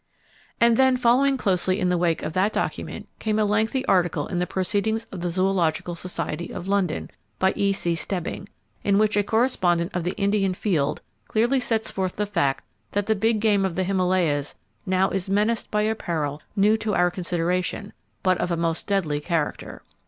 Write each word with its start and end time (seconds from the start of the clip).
And 0.59 0.77
then 0.77 0.97
following 0.97 1.37
closely 1.37 1.79
in 1.79 1.89
the 1.89 1.97
wake 1.99 2.23
of 2.23 2.33
that 2.33 2.51
document 2.53 3.07
came 3.19 3.37
a 3.37 3.45
lengthy 3.45 3.85
article 3.85 4.25
in 4.25 4.39
the 4.39 4.47
"Proceedings 4.47 5.05
of 5.11 5.19
the 5.19 5.29
Zoological 5.29 5.93
Society 5.93 6.51
of 6.51 6.67
London," 6.67 7.11
by 7.37 7.53
E.C. 7.55 7.93
Stebbing, 7.93 8.49
in 8.83 8.97
which 8.97 9.15
a 9.15 9.21
correspondent 9.21 9.91
of 9.93 10.03
the 10.03 10.15
Indian 10.17 10.55
Field 10.55 11.03
clearly 11.27 11.59
sets 11.59 11.91
forth 11.91 12.15
the 12.15 12.25
fact 12.25 12.63
that 12.93 13.05
the 13.05 13.13
big 13.13 13.41
game 13.41 13.63
of 13.63 13.75
the 13.75 13.83
Himalayas 13.83 14.55
now 14.87 15.11
is 15.11 15.29
menaced 15.29 15.69
by 15.69 15.83
a 15.83 15.93
peril 15.93 16.41
new 16.55 16.77
to 16.77 16.95
our 16.95 17.11
consideration, 17.11 17.93
but 18.23 18.39
of 18.39 18.49
a 18.49 18.57
most 18.57 18.87
deadly 18.87 19.19
character. 19.19 19.83